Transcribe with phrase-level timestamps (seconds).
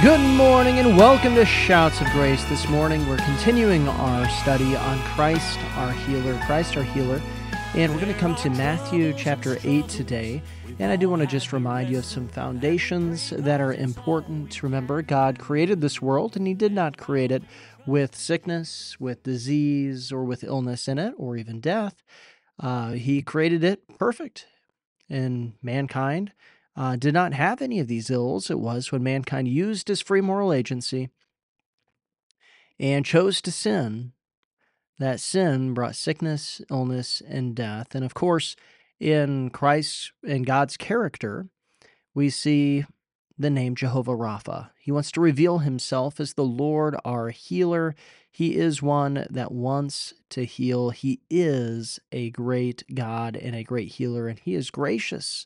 [0.00, 2.44] Good morning and welcome to Shouts of Grace.
[2.44, 7.20] This morning we're continuing our study on Christ our healer, Christ our healer,
[7.74, 10.40] and we're going to come to Matthew chapter 8 today.
[10.78, 14.66] And I do want to just remind you of some foundations that are important to
[14.66, 15.02] remember.
[15.02, 17.42] God created this world and He did not create it
[17.84, 22.04] with sickness, with disease, or with illness in it, or even death.
[22.60, 24.46] Uh, he created it perfect,
[25.10, 26.32] and mankind
[26.78, 28.50] uh, did not have any of these ills.
[28.50, 31.08] It was when mankind used his free moral agency
[32.78, 34.12] and chose to sin
[35.00, 37.96] that sin brought sickness, illness, and death.
[37.96, 38.54] And of course,
[39.00, 41.48] in Christ and God's character,
[42.14, 42.84] we see
[43.36, 44.70] the name Jehovah Rapha.
[44.78, 47.96] He wants to reveal himself as the Lord, our healer.
[48.30, 50.90] He is one that wants to heal.
[50.90, 55.44] He is a great God and a great healer, and he is gracious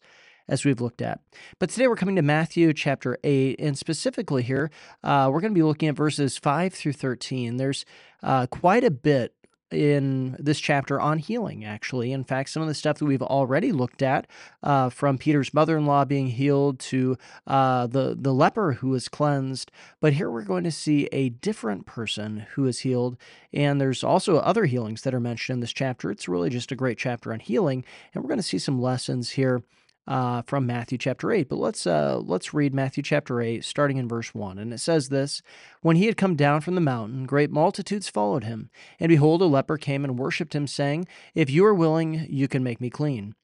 [0.52, 1.19] as we've looked at.
[1.59, 4.70] But today we're coming to Matthew chapter 8, and specifically here,
[5.03, 7.56] uh, we're going to be looking at verses 5 through 13.
[7.56, 7.86] There's
[8.22, 9.34] uh, quite a bit
[9.70, 12.12] in this chapter on healing, actually.
[12.12, 14.27] In fact, some of the stuff that we've already looked at,
[14.62, 17.16] uh, from Peter's mother in law being healed to
[17.47, 19.72] uh, the, the leper who was cleansed.
[20.00, 23.16] But here we're going to see a different person who is healed.
[23.55, 26.11] And there's also other healings that are mentioned in this chapter.
[26.11, 27.87] It's really just a great chapter on healing.
[28.12, 29.62] And we're going to see some lessons here
[30.06, 31.48] uh, from Matthew chapter 8.
[31.48, 34.59] But let's uh, let's read Matthew chapter 8, starting in verse 1.
[34.59, 35.42] And it says this
[35.81, 38.70] When he had come down from the mountain, great multitudes followed him.
[38.98, 42.62] And behold, a leper came and worshipped him, saying, If you are willing, you can
[42.62, 43.34] make me clean.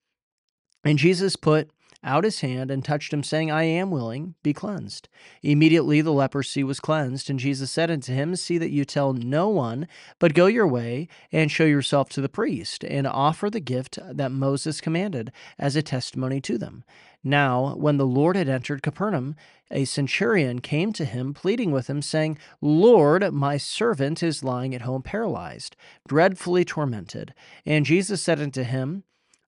[0.84, 1.70] And Jesus put
[2.05, 5.09] out his hand and touched him, saying, I am willing, be cleansed.
[5.43, 9.49] Immediately the leprosy was cleansed, and Jesus said unto him, See that you tell no
[9.49, 13.99] one, but go your way and show yourself to the priest, and offer the gift
[14.11, 16.85] that Moses commanded as a testimony to them.
[17.25, 19.35] Now, when the Lord had entered Capernaum,
[19.71, 24.83] a centurion came to him, pleading with him, saying, Lord, my servant is lying at
[24.83, 27.34] home paralyzed, dreadfully tormented.
[27.67, 29.03] And Jesus said unto him,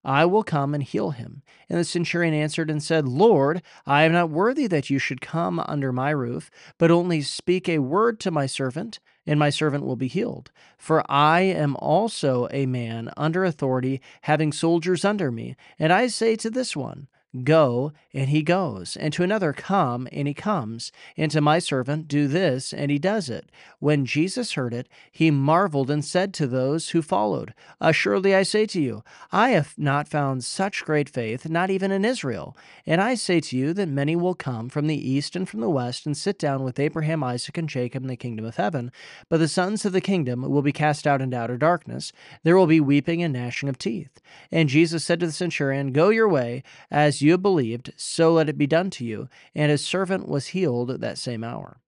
[0.05, 1.43] I will come and heal him.
[1.69, 5.61] And the centurion answered and said, Lord, I am not worthy that you should come
[5.61, 9.97] under my roof, but only speak a word to my servant, and my servant will
[9.97, 10.51] be healed.
[10.79, 15.55] For I am also a man under authority, having soldiers under me.
[15.79, 17.09] And I say to this one,
[17.45, 18.97] Go, and he goes.
[18.97, 20.91] And to another, Come, and he comes.
[21.17, 23.51] And to my servant, Do this, and he does it.
[23.79, 28.67] When Jesus heard it, he marveled and said to those who followed, Assuredly I say
[28.67, 32.57] to you, I have not found such great faith, not even in Israel.
[32.85, 35.71] And I say to you that many will come from the east and from the
[35.71, 38.91] west and sit down with Abraham, Isaac, and Jacob in the kingdom of heaven.
[39.29, 42.13] But the sons of the kingdom will be cast out into outer darkness.
[42.43, 44.21] There will be weeping and gnashing of teeth.
[44.51, 48.49] And Jesus said to the centurion, Go your way, as you have believed, so let
[48.49, 49.29] it be done to you.
[49.55, 51.81] And his servant was healed that same hour.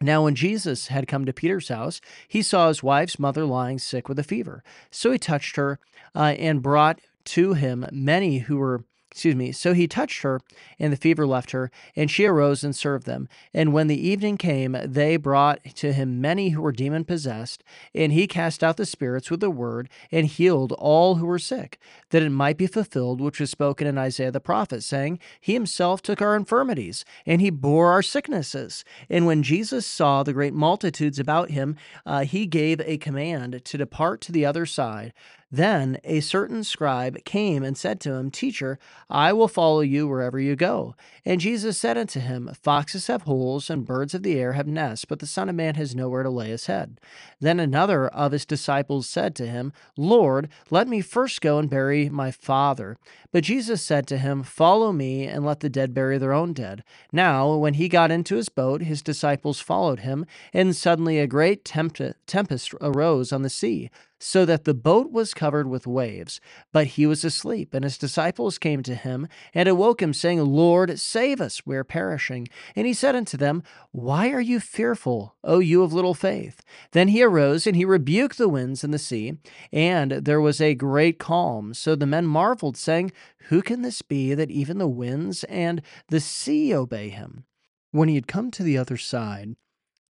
[0.00, 4.08] Now, when Jesus had come to Peter's house, he saw his wife's mother lying sick
[4.08, 4.64] with a fever.
[4.90, 5.78] So he touched her
[6.14, 8.84] uh, and brought to him many who were
[9.14, 9.52] excuse me.
[9.52, 10.40] So he touched her,
[10.76, 13.28] and the fever left her, and she arose and served them.
[13.54, 17.62] And when the evening came, they brought to him many who were demon possessed,
[17.94, 21.78] and he cast out the spirits with a word, and healed all who were sick,
[22.10, 26.02] that it might be fulfilled which was spoken in Isaiah the prophet, saying, He himself
[26.02, 28.84] took our infirmities, and he bore our sicknesses.
[29.08, 33.78] And when Jesus saw the great multitudes about him, uh, he gave a command to
[33.78, 35.12] depart to the other side.
[35.54, 38.76] Then a certain scribe came and said to him, Teacher,
[39.08, 40.96] I will follow you wherever you go.
[41.24, 45.04] And Jesus said unto him, Foxes have holes, and birds of the air have nests,
[45.04, 46.98] but the Son of Man has nowhere to lay his head.
[47.40, 52.08] Then another of his disciples said to him, Lord, let me first go and bury
[52.08, 52.96] my father.
[53.30, 56.82] But Jesus said to him, Follow me, and let the dead bury their own dead.
[57.12, 61.64] Now, when he got into his boat, his disciples followed him, and suddenly a great
[61.64, 63.88] tempest arose on the sea
[64.24, 66.40] so that the boat was covered with waves.
[66.72, 70.98] But he was asleep, and his disciples came to him and awoke him, saying, Lord,
[70.98, 72.48] save us, we are perishing.
[72.74, 73.62] And he said unto them,
[73.92, 76.62] Why are you fearful, O you of little faith?
[76.92, 79.34] Then he arose and he rebuked the winds and the sea,
[79.70, 81.74] and there was a great calm.
[81.74, 83.12] So the men marveled, saying,
[83.48, 87.44] Who can this be that even the winds and the sea obey him?
[87.90, 89.54] When he had come to the other side,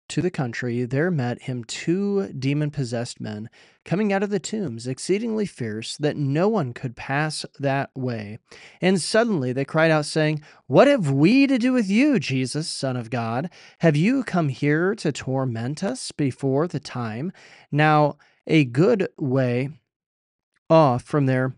[0.09, 3.49] to the country, there met him two demon possessed men
[3.85, 8.37] coming out of the tombs, exceedingly fierce, that no one could pass that way.
[8.81, 12.95] And suddenly they cried out, saying, What have we to do with you, Jesus, Son
[12.95, 13.49] of God?
[13.79, 17.31] Have you come here to torment us before the time?
[17.71, 19.69] Now, a good way
[20.69, 21.53] off from there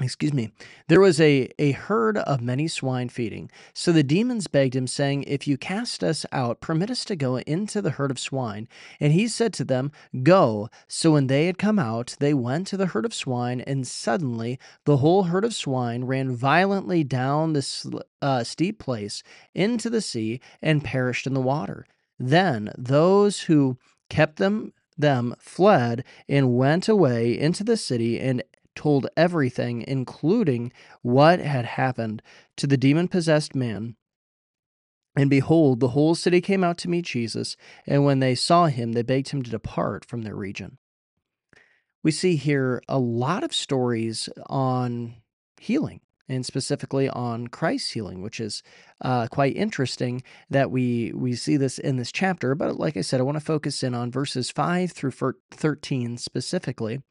[0.00, 0.50] excuse me,
[0.88, 3.50] there was a, a herd of many swine feeding.
[3.72, 7.38] So the demons begged him, saying, If you cast us out, permit us to go
[7.38, 8.66] into the herd of swine.
[8.98, 9.92] And he said to them,
[10.22, 10.68] Go.
[10.88, 14.58] So when they had come out, they went to the herd of swine, and suddenly
[14.84, 17.86] the whole herd of swine ran violently down this
[18.20, 19.22] uh, steep place
[19.54, 21.86] into the sea and perished in the water.
[22.18, 28.44] Then those who kept them them fled and went away into the city and
[28.74, 30.72] told everything, including
[31.02, 32.22] what had happened
[32.56, 33.96] to the demon possessed man.
[35.16, 37.56] And behold, the whole city came out to meet Jesus,
[37.86, 40.78] and when they saw him, they begged him to depart from their region.
[42.02, 45.14] We see here a lot of stories on
[45.60, 48.62] healing and specifically on Christ's healing, which is
[49.02, 52.54] uh, quite interesting that we we see this in this chapter.
[52.54, 55.12] But like I said, I want to focus in on verses five through
[55.50, 57.02] thirteen specifically,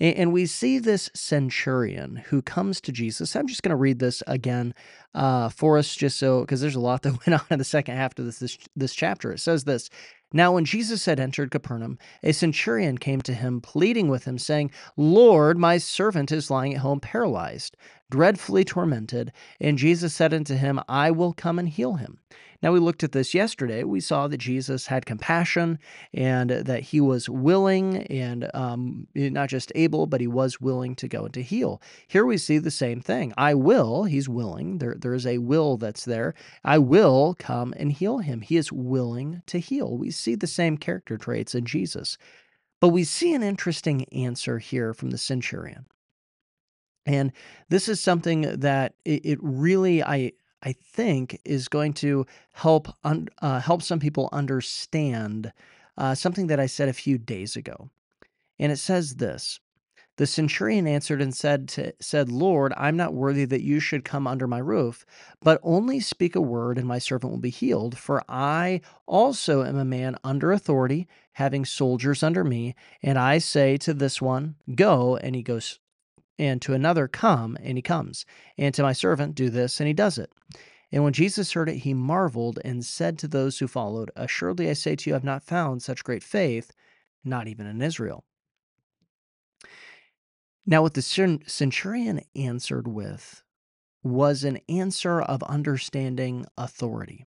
[0.00, 3.36] and, we see this centurion who comes to Jesus.
[3.36, 4.74] I'm just going to read this again
[5.14, 7.96] uh, for us, just so because there's a lot that went on in the second
[7.96, 9.32] half of this, this this chapter.
[9.32, 9.90] It says this.
[10.32, 14.70] Now, when Jesus had entered Capernaum, a centurion came to him, pleading with him, saying,
[14.96, 17.76] Lord, my servant is lying at home paralyzed,
[18.10, 19.32] dreadfully tormented.
[19.60, 22.20] And Jesus said unto him, I will come and heal him.
[22.62, 23.84] Now, we looked at this yesterday.
[23.84, 25.78] We saw that Jesus had compassion
[26.12, 31.08] and that he was willing and um, not just able, but he was willing to
[31.08, 31.80] go and to heal.
[32.06, 33.32] Here we see the same thing.
[33.38, 34.78] I will, he's willing.
[34.78, 36.34] There, there is a will that's there.
[36.62, 38.42] I will come and heal him.
[38.42, 39.96] He is willing to heal.
[39.96, 42.18] We see the same character traits in Jesus.
[42.80, 45.86] But we see an interesting answer here from the centurion.
[47.06, 47.32] And
[47.68, 53.28] this is something that it, it really, I, I think is going to help un,
[53.40, 55.52] uh, help some people understand
[55.96, 57.90] uh, something that I said a few days ago.
[58.58, 59.60] And it says this
[60.16, 64.26] The centurion answered and said, to, said, Lord, I'm not worthy that you should come
[64.26, 65.04] under my roof,
[65.40, 67.98] but only speak a word, and my servant will be healed.
[67.98, 72.74] For I also am a man under authority, having soldiers under me.
[73.02, 75.79] And I say to this one, Go, and he goes
[76.40, 78.24] and to another, Come, and he comes,
[78.56, 80.32] and to my servant, Do this, and he does it.
[80.90, 84.72] And when Jesus heard it, he marveled and said to those who followed, Assuredly I
[84.72, 86.72] say to you, I have not found such great faith,
[87.22, 88.24] not even in Israel.
[90.66, 91.02] Now, what the
[91.46, 93.44] centurion answered with
[94.02, 97.26] was an answer of understanding authority.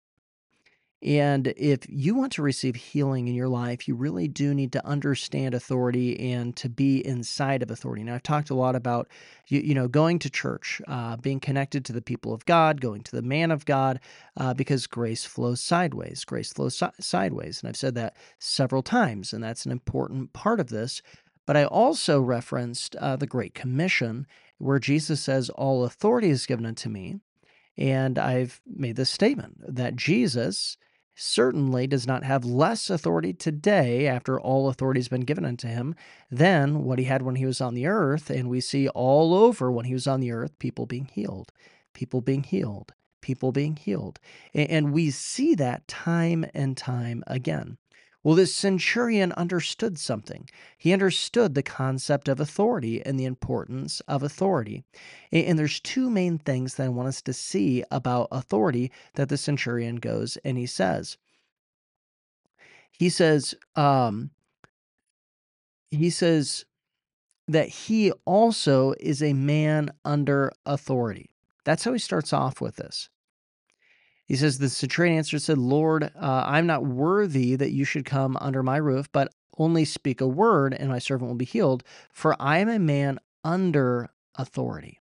[1.03, 4.85] And if you want to receive healing in your life, you really do need to
[4.87, 8.03] understand authority and to be inside of authority.
[8.03, 9.07] Now, I've talked a lot about,
[9.47, 13.01] you, you know, going to church, uh, being connected to the people of God, going
[13.01, 13.99] to the man of God,
[14.37, 16.23] uh, because grace flows sideways.
[16.23, 17.61] Grace flows si- sideways.
[17.61, 21.01] And I've said that several times, and that's an important part of this.
[21.45, 24.25] But I also referenced uh, the Great Commission,
[24.57, 27.19] where Jesus says, All authority is given unto me.
[27.77, 30.77] And I've made this statement that Jesus
[31.15, 35.95] certainly does not have less authority today after all authority has been given unto him
[36.29, 38.29] than what he had when he was on the earth.
[38.29, 41.51] And we see all over when he was on the earth people being healed,
[41.93, 44.19] people being healed, people being healed.
[44.53, 47.77] And we see that time and time again.
[48.25, 50.49] Well, this centurion understood something.
[50.79, 54.83] He understood the concept of authority and the importance of authority.
[55.31, 59.37] And there's two main things that I want us to see about authority that the
[59.37, 61.19] centurion goes and he says.
[62.91, 64.31] He says, um,
[65.91, 66.65] he says
[67.47, 71.29] that he also is a man under authority.
[71.63, 73.07] That's how he starts off with this.
[74.25, 78.37] He says, The centurion answered, said, Lord, uh, I'm not worthy that you should come
[78.41, 81.83] under my roof, but only speak a word, and my servant will be healed.
[82.11, 84.99] For I am a man under authority,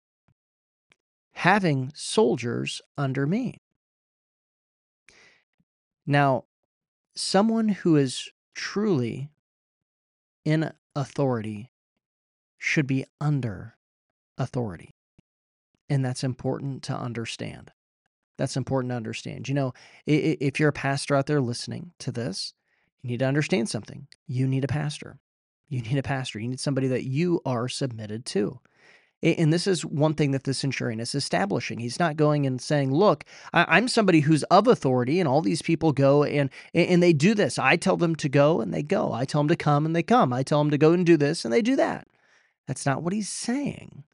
[1.33, 3.59] having soldiers under me.
[6.07, 6.45] Now,
[7.15, 9.31] someone who is truly
[10.45, 11.73] in authority
[12.59, 13.77] should be under
[14.39, 14.91] authority.
[15.89, 17.73] And that's important to understand.
[18.37, 19.49] That's important to understand.
[19.49, 19.75] You know,
[20.07, 22.55] if you're a pastor out there listening to this,
[23.03, 24.07] you need to understand something.
[24.27, 25.19] You need a pastor.
[25.69, 26.39] You need a pastor.
[26.39, 28.61] You need somebody that you are submitted to.
[29.23, 31.79] And this is one thing that the centurion is establishing.
[31.81, 33.25] He's not going and saying, "Look,
[33.55, 37.59] I'm somebody who's of authority, and all these people go and and they do this.
[37.59, 39.13] I tell them to go, and they go.
[39.13, 40.35] I tell them to come, and they come.
[40.35, 42.07] I tell them to go and do this, and they do that."
[42.67, 44.05] That's not what he's saying.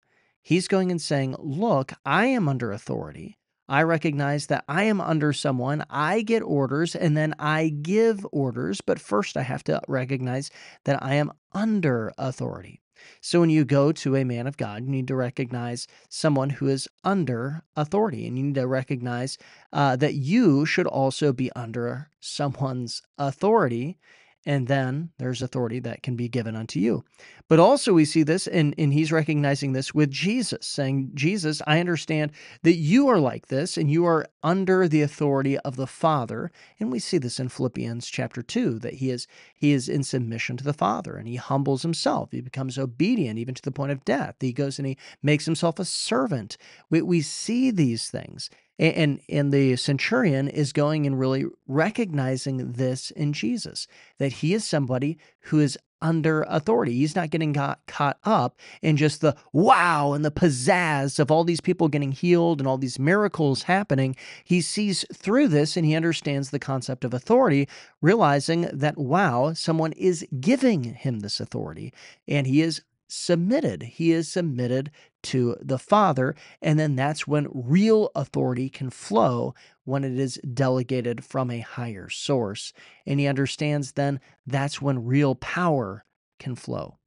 [0.41, 3.39] He's going and saying, "Look, I am under authority.
[3.73, 8.83] I recognize that I am under someone, I get orders, and then I give orders.
[8.83, 10.51] But first, I have to recognize
[10.85, 12.83] that I am under authority.
[13.23, 16.69] So when you go to a man of God, you need to recognize someone who
[16.69, 19.39] is under authority, and you need to recognize
[19.73, 23.97] uh, that you should also be under someone's authority
[24.45, 27.05] and then there's authority that can be given unto you.
[27.49, 31.79] But also we see this, and, and he's recognizing this with Jesus, saying, Jesus, I
[31.79, 32.33] understand
[32.63, 36.51] that you are like this, and you are under the authority of the Father.
[36.81, 40.57] And we see this in Philippians chapter 2, that he is he is in submission
[40.57, 42.33] to the Father, and he humbles himself.
[42.33, 44.37] He becomes obedient even to the point of death.
[44.41, 46.57] He goes and he makes himself a servant.
[46.91, 48.51] We, we see these things.
[48.79, 53.87] And, and the centurion is going and really recognizing this in Jesus,
[54.19, 56.93] that he is somebody who is under authority.
[56.93, 61.45] He's not getting got, caught up in just the wow and the pizzazz of all
[61.45, 64.17] these people getting healed and all these miracles happening.
[64.45, 67.69] He sees through this and he understands the concept of authority,
[68.03, 71.95] realizing that wow, someone is giving him this authority
[72.27, 73.83] and he is submitted.
[73.83, 74.91] He is submitted
[75.23, 76.35] to the Father.
[76.61, 82.09] And then that's when real authority can flow when it is delegated from a higher
[82.09, 82.73] source.
[83.07, 86.05] And he understands then that's when real power
[86.39, 86.99] can flow.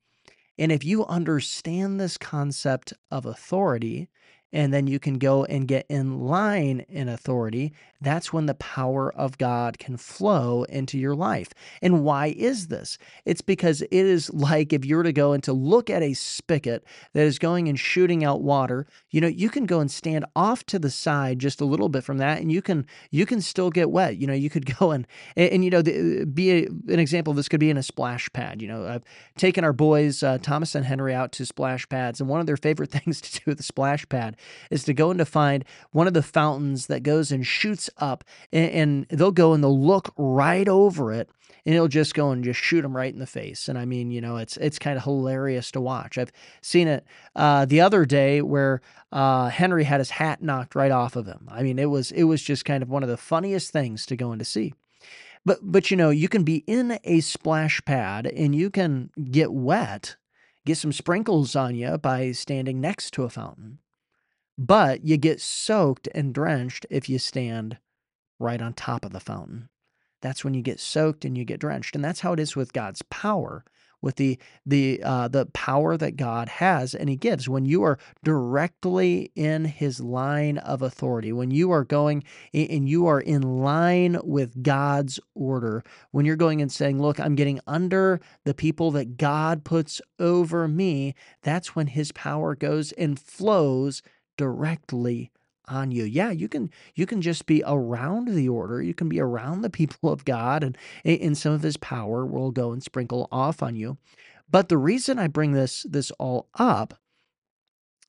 [0.57, 4.09] And if you understand this concept of authority,
[4.55, 9.13] and then you can go and get in line in authority, that's when the power
[9.13, 11.49] of God can flow into your life.
[11.81, 12.97] And why is this?
[13.25, 16.13] It's because it is like if you were to go and to look at a
[16.13, 20.23] spigot that is going and shooting out water, you know, you can go and stand
[20.37, 23.41] off to the side just a little bit from that and you can you can
[23.41, 24.15] still get wet.
[24.15, 27.31] You know, you could go and and, and you know, the, be a, an example
[27.31, 28.61] of this could be in a splash pad.
[28.61, 29.03] You know, I've
[29.37, 32.55] taken our boys uh, Thomas and Henry out to splash pads and one of their
[32.55, 34.37] favorite things to do with the splash pad
[34.69, 38.23] is to go and to find one of the fountains that goes and shoots up,
[38.51, 41.29] and, and they'll go and they'll look right over it,
[41.65, 43.67] and it'll just go and just shoot them right in the face.
[43.67, 46.17] And I mean, you know, it's it's kind of hilarious to watch.
[46.17, 50.91] I've seen it uh, the other day where uh, Henry had his hat knocked right
[50.91, 51.47] off of him.
[51.51, 54.15] I mean, it was it was just kind of one of the funniest things to
[54.15, 54.73] go and to see.
[55.45, 59.53] But but you know, you can be in a splash pad and you can get
[59.53, 60.15] wet,
[60.65, 63.79] get some sprinkles on you by standing next to a fountain
[64.57, 67.77] but you get soaked and drenched if you stand
[68.39, 69.69] right on top of the fountain.
[70.21, 71.95] That's when you get soaked and you get drenched.
[71.95, 73.63] And that's how it is with God's power,
[74.01, 77.47] with the the uh, the power that God has and He gives.
[77.47, 83.05] When you are directly in His line of authority, when you are going and you
[83.07, 88.19] are in line with God's order, when you're going and saying, "Look, I'm getting under
[88.45, 94.01] the people that God puts over me," that's when His power goes and flows
[94.37, 95.31] directly
[95.67, 96.03] on you.
[96.03, 98.81] Yeah, you can you can just be around the order.
[98.81, 102.51] You can be around the people of God and in some of his power will
[102.51, 103.97] go and sprinkle off on you.
[104.49, 106.93] But the reason I bring this this all up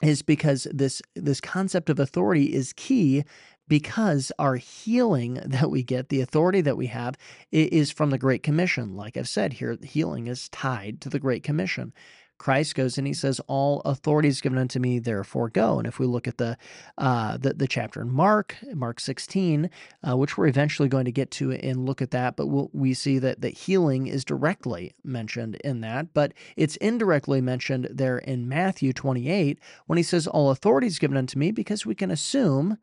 [0.02, 3.24] is because this this concept of authority is key
[3.68, 7.16] because our healing that we get, the authority that we have,
[7.50, 8.94] is from the Great Commission.
[8.94, 11.92] Like I've said here, healing is tied to the Great Commission.
[12.38, 15.98] Christ goes and he says, "All authority is given unto me; therefore go." And if
[15.98, 16.56] we look at the
[16.98, 19.70] uh, the, the chapter in Mark, Mark 16,
[20.06, 22.94] uh, which we're eventually going to get to and look at that, but we'll, we
[22.94, 28.48] see that that healing is directly mentioned in that, but it's indirectly mentioned there in
[28.48, 32.78] Matthew 28 when he says, "All authority is given unto me," because we can assume,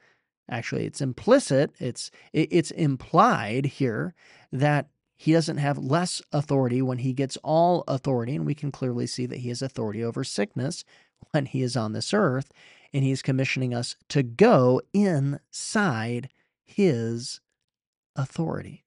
[0.50, 4.14] actually, it's implicit, it's it's implied here
[4.52, 4.88] that
[5.24, 8.36] he doesn't have less authority when he gets all authority.
[8.36, 10.84] And we can clearly see that he has authority over sickness
[11.32, 12.51] when he is on this earth.
[12.92, 16.27] And he's commissioning us to go inside
[16.65, 17.39] his
[18.18, 18.84] authority.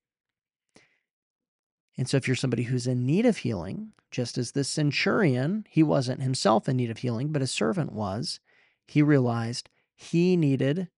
[1.96, 5.82] And so, if you're somebody who's in need of healing, just as the centurion, he
[5.82, 8.40] wasn't himself in need of healing, but a servant was,
[8.86, 10.88] he realized he needed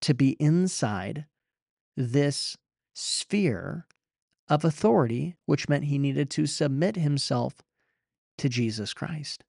[0.00, 1.26] to be inside
[1.98, 2.56] this
[2.94, 3.84] sphere
[4.48, 7.62] of authority, which meant he needed to submit himself
[8.38, 9.44] to Jesus Christ.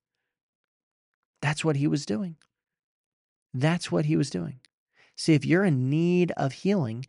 [1.42, 2.36] That's what he was doing.
[3.54, 4.60] That's what he was doing.
[5.16, 7.06] See, if you're in need of healing,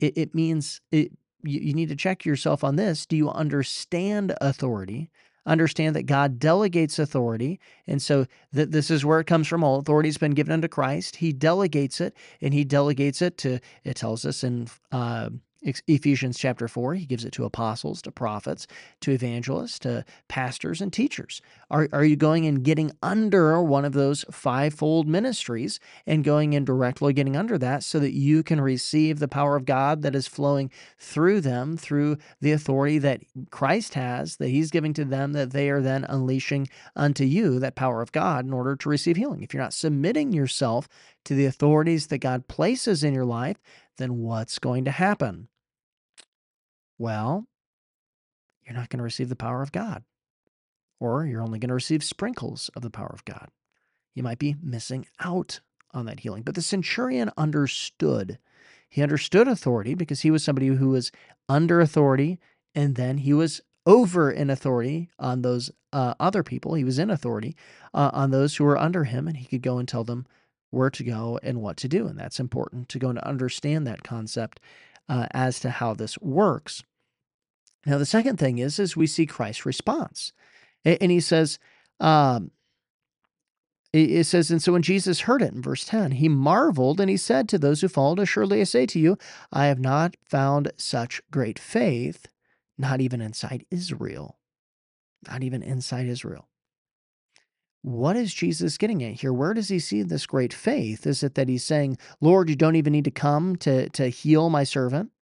[0.00, 1.12] it, it means it,
[1.42, 3.06] you, you need to check yourself on this.
[3.06, 5.10] Do you understand authority?
[5.46, 7.60] Understand that God delegates authority.
[7.86, 9.62] And so that this is where it comes from.
[9.62, 11.16] All authority has been given unto Christ.
[11.16, 15.30] He delegates it, and he delegates it to, it tells us in uh,
[15.86, 18.66] Ephesians chapter 4, he gives it to apostles, to prophets,
[19.00, 21.40] to evangelists, to pastors and teachers.
[21.70, 26.64] Are, are you going and getting under one of those fivefold ministries and going and
[26.64, 30.28] directly getting under that so that you can receive the power of God that is
[30.28, 35.50] flowing through them, through the authority that Christ has, that He's giving to them, that
[35.50, 39.42] they are then unleashing unto you that power of God in order to receive healing?
[39.42, 40.88] If you're not submitting yourself
[41.24, 43.56] to the authorities that God places in your life,
[43.96, 45.48] then what's going to happen?
[46.98, 47.46] Well,
[48.64, 50.04] you're not going to receive the power of God,
[50.98, 53.48] or you're only going to receive sprinkles of the power of God.
[54.14, 55.60] You might be missing out
[55.92, 56.42] on that healing.
[56.42, 58.38] But the centurion understood.
[58.88, 61.12] He understood authority because he was somebody who was
[61.48, 62.38] under authority,
[62.74, 66.74] and then he was over in authority on those uh, other people.
[66.74, 67.56] He was in authority
[67.94, 70.26] uh, on those who were under him, and he could go and tell them
[70.70, 72.06] where to go and what to do.
[72.06, 74.60] And that's important to go and understand that concept
[75.08, 76.82] uh, as to how this works.
[77.84, 80.32] Now, the second thing is, is we see Christ's response.
[80.84, 81.58] And he says,
[82.00, 82.50] um,
[83.92, 87.16] it says, and so when Jesus heard it in verse 10, he marveled and he
[87.16, 89.16] said to those who followed, Assuredly I say to you,
[89.52, 92.26] I have not found such great faith,
[92.76, 94.38] not even inside Israel.
[95.26, 96.48] Not even inside Israel.
[97.86, 99.32] What is Jesus getting at here?
[99.32, 101.06] Where does he see this great faith?
[101.06, 104.50] Is it that he's saying, Lord, you don't even need to come to, to heal
[104.50, 105.12] my servant?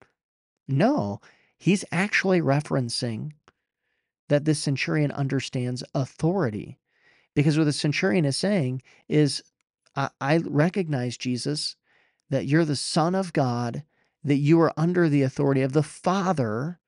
[0.67, 1.21] No,
[1.59, 3.33] he's actually referencing
[4.29, 6.79] that this centurion understands authority.
[7.35, 9.43] Because what the centurion is saying is,
[9.95, 11.75] I, I recognize, Jesus,
[12.31, 13.83] that you're the Son of God,
[14.23, 16.79] that you are under the authority of the Father.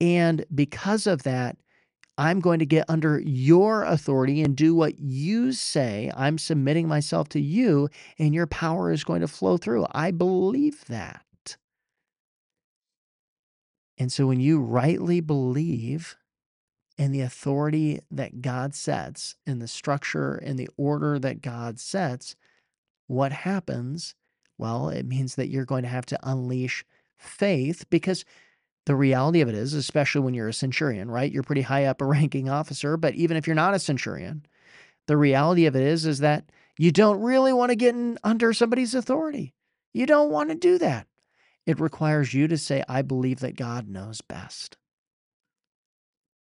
[0.00, 1.56] And because of that,
[2.16, 6.12] I'm going to get under your authority and do what you say.
[6.16, 9.86] I'm submitting myself to you, and your power is going to flow through.
[9.92, 11.56] I believe that.
[13.98, 16.16] And so when you rightly believe
[16.96, 22.36] in the authority that God sets, in the structure and the order that God sets,
[23.06, 24.14] what happens?
[24.56, 26.84] Well, it means that you're going to have to unleash
[27.16, 28.24] faith because
[28.86, 31.32] the reality of it is, especially when you're a centurion, right?
[31.32, 34.44] You're pretty high up a ranking officer, but even if you're not a centurion,
[35.06, 38.52] the reality of it is is that you don't really want to get in, under
[38.52, 39.54] somebody's authority.
[39.92, 41.06] You don't want to do that.
[41.66, 44.76] It requires you to say, I believe that God knows best.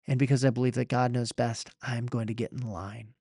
[0.08, 3.14] And because I believe that God knows best, I'm going to get in line,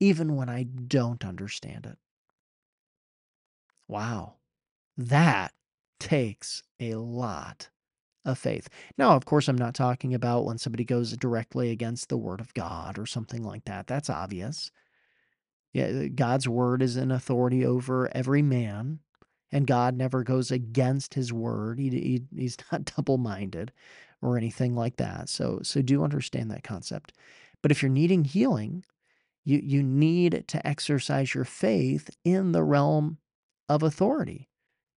[0.00, 1.98] even when I don't understand it.
[3.86, 4.36] Wow,
[4.96, 5.52] that
[6.00, 7.68] takes a lot
[8.24, 8.68] of faith.
[8.96, 12.54] Now, of course, I'm not talking about when somebody goes directly against the word of
[12.54, 13.86] God or something like that.
[13.86, 14.70] That's obvious.
[15.72, 19.00] Yeah, uh, God's word is an authority over every man,
[19.52, 21.78] and God never goes against his word.
[21.78, 23.72] He, he he's not double-minded
[24.22, 25.28] or anything like that.
[25.28, 27.12] So so do understand that concept.
[27.62, 28.84] But if you're needing healing,
[29.44, 33.18] you you need to exercise your faith in the realm
[33.68, 34.48] of authority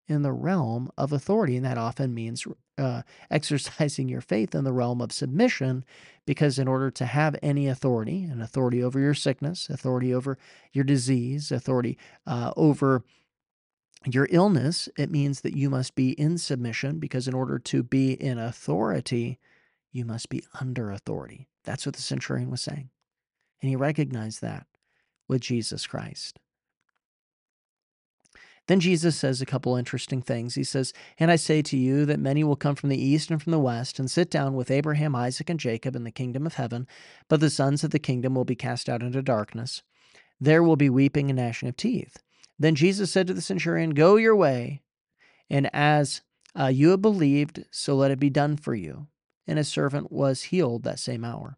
[0.09, 1.57] in the realm of authority.
[1.57, 2.47] And that often means
[2.79, 5.85] uh, exercising your faith in the realm of submission,
[6.27, 10.38] because in order to have any authority, an authority over your sickness, authority over
[10.73, 13.03] your disease, authority uh, over
[14.05, 18.12] your illness, it means that you must be in submission, because in order to be
[18.12, 19.38] in authority,
[19.92, 21.49] you must be under authority.
[21.64, 22.90] That's what the centurion was saying.
[23.61, 24.66] And he recognized that
[25.27, 26.38] with Jesus Christ.
[28.66, 30.55] Then Jesus says a couple interesting things.
[30.55, 33.40] He says, And I say to you that many will come from the east and
[33.40, 36.55] from the west and sit down with Abraham, Isaac, and Jacob in the kingdom of
[36.55, 36.87] heaven,
[37.29, 39.83] but the sons of the kingdom will be cast out into darkness.
[40.40, 42.18] There will be weeping and gnashing of teeth.
[42.59, 44.83] Then Jesus said to the centurion, Go your way,
[45.48, 46.22] and as
[46.59, 49.07] uh, you have believed, so let it be done for you.
[49.46, 51.57] And his servant was healed that same hour.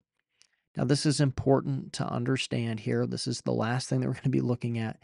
[0.76, 3.06] Now, this is important to understand here.
[3.06, 4.98] This is the last thing that we're going to be looking at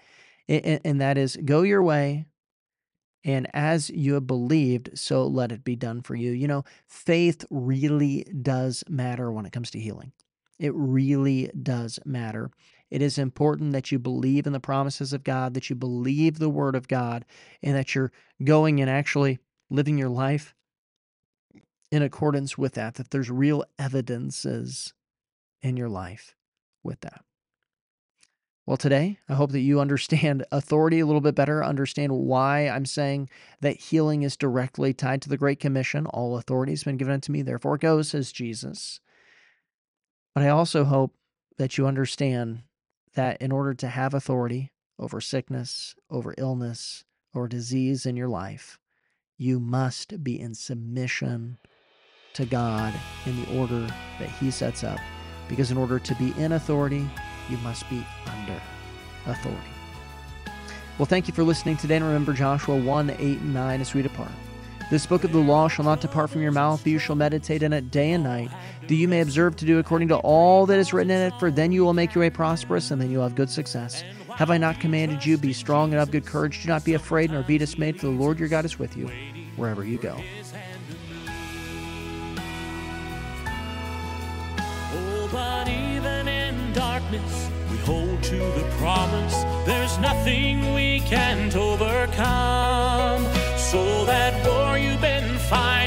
[0.48, 2.26] and that is go your way
[3.24, 6.30] and as you have believed so let it be done for you.
[6.30, 10.12] You know faith really does matter when it comes to healing.
[10.58, 12.50] It really does matter.
[12.90, 16.50] It is important that you believe in the promises of god that you believe the
[16.50, 17.24] word of god
[17.62, 19.38] and that you're going and actually
[19.70, 20.54] living your life
[21.90, 24.92] in accordance with that that there's real evidences
[25.62, 26.36] in your life
[26.82, 27.24] with that
[28.66, 32.86] well, today, I hope that you understand authority a little bit better, understand why I'm
[32.86, 33.28] saying
[33.60, 36.06] that healing is directly tied to the Great Commission.
[36.06, 39.00] All authority has been given unto me, therefore go, says Jesus.
[40.34, 41.14] But I also hope
[41.58, 42.62] that you understand
[43.14, 48.78] that in order to have authority over sickness, over illness, or disease in your life,
[49.36, 51.58] you must be in submission
[52.34, 52.94] to God
[53.26, 53.80] in the order
[54.18, 54.98] that He sets up
[55.48, 57.08] Because in order to be in authority,
[57.48, 58.60] you must be under
[59.26, 59.60] authority.
[60.98, 64.02] Well, thank you for listening today, and remember Joshua 1 8 and 9 as we
[64.02, 64.30] depart.
[64.90, 67.62] This book of the law shall not depart from your mouth, but you shall meditate
[67.62, 68.50] in it day and night,
[68.86, 71.50] that you may observe to do according to all that is written in it, for
[71.50, 74.04] then you will make your way prosperous, and then you will have good success.
[74.36, 75.38] Have I not commanded you?
[75.38, 76.62] Be strong and of good courage.
[76.62, 79.10] Do not be afraid nor be dismayed, for the Lord your God is with you
[79.56, 80.20] wherever you go.
[84.96, 85.28] Oh,
[87.14, 89.34] darkness, we hold to the promise.
[89.66, 93.24] There's nothing we can't overcome.
[93.56, 95.83] So that war you've been fighting